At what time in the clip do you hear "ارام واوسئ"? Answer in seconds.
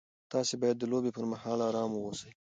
1.69-2.31